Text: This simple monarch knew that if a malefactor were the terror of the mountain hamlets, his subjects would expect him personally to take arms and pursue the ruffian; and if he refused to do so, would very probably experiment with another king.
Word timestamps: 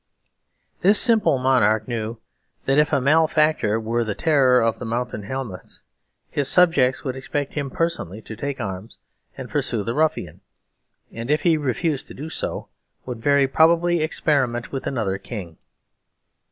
This 0.81 0.99
simple 0.99 1.37
monarch 1.37 1.87
knew 1.87 2.17
that 2.65 2.79
if 2.79 2.91
a 2.91 2.99
malefactor 2.99 3.79
were 3.79 4.03
the 4.03 4.15
terror 4.15 4.59
of 4.59 4.79
the 4.79 4.85
mountain 4.85 5.21
hamlets, 5.21 5.81
his 6.31 6.49
subjects 6.49 7.03
would 7.03 7.15
expect 7.15 7.53
him 7.53 7.69
personally 7.69 8.19
to 8.23 8.35
take 8.35 8.59
arms 8.59 8.97
and 9.37 9.47
pursue 9.51 9.83
the 9.83 9.93
ruffian; 9.93 10.41
and 11.11 11.29
if 11.29 11.43
he 11.43 11.55
refused 11.55 12.07
to 12.07 12.15
do 12.15 12.31
so, 12.31 12.67
would 13.05 13.21
very 13.21 13.47
probably 13.47 14.01
experiment 14.01 14.71
with 14.71 14.87
another 14.87 15.19
king. 15.19 15.57